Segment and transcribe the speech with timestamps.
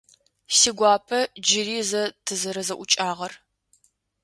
[0.57, 3.33] Сигуапэ джыри зэ тызэрэзэӏукӏагъэр?